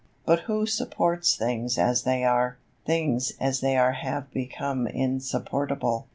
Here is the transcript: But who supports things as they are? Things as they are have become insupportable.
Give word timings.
But 0.25 0.39
who 0.49 0.65
supports 0.65 1.35
things 1.35 1.77
as 1.77 2.01
they 2.05 2.23
are? 2.23 2.57
Things 2.87 3.33
as 3.39 3.59
they 3.61 3.77
are 3.77 3.91
have 3.93 4.31
become 4.33 4.87
insupportable. 4.87 6.07